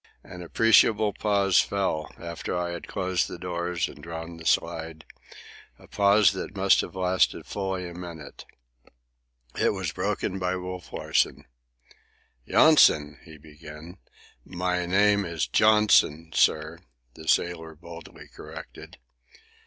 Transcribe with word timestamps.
An 0.23 0.41
appreciable 0.41 1.13
pause 1.13 1.59
fell 1.59 2.09
after 2.17 2.57
I 2.57 2.71
had 2.71 2.87
closed 2.87 3.27
the 3.27 3.37
doors 3.37 3.87
and 3.87 4.01
drawn 4.01 4.37
the 4.37 4.47
slide, 4.47 5.05
a 5.77 5.85
pause 5.87 6.31
that 6.31 6.57
must 6.57 6.81
have 6.81 6.95
lasted 6.95 7.45
fully 7.45 7.87
a 7.87 7.93
minute. 7.93 8.43
It 9.59 9.73
was 9.73 9.91
broken 9.91 10.39
by 10.39 10.55
Wolf 10.55 10.91
Larsen. 10.91 11.45
"Yonson," 12.47 13.19
he 13.25 13.37
began. 13.37 13.99
"My 14.43 14.87
name 14.87 15.23
is 15.23 15.45
Johnson, 15.45 16.31
sir," 16.33 16.79
the 17.13 17.27
sailor 17.27 17.75
boldly 17.75 18.27
corrected. 18.27 18.97